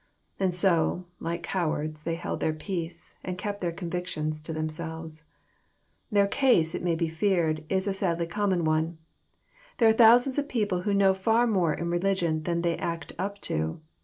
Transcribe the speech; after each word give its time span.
And 0.39 0.55
so, 0.55 1.05
like 1.19 1.43
cowards, 1.43 2.01
they 2.01 2.15
held 2.15 2.39
their 2.39 2.55
peace, 2.55 3.13
and 3.23 3.37
kept 3.37 3.61
their 3.61 3.71
convictions 3.71 4.41
to 4.41 4.51
themselves. 4.51 5.25
Their 6.11 6.25
case, 6.25 6.73
it 6.73 6.81
may 6.81 6.95
be 6.95 7.07
feared, 7.07 7.63
is 7.69 7.85
a 7.85 7.93
sadly 7.93 8.25
common 8.25 8.65
one. 8.65 8.97
There 9.77 9.87
are 9.89 9.93
thousands 9.93 10.39
of 10.39 10.49
people 10.49 10.81
who 10.81 10.95
koow 10.97 11.13
far 11.15 11.45
more 11.45 11.75
in 11.75 11.91
religion 11.91 12.41
then 12.41 12.63
they 12.63 12.77
act 12.77 13.13
up 13.19 13.41
to. 13.41 13.79